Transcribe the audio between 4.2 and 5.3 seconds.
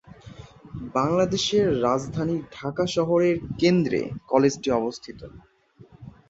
কলেজটি অবস্থিত।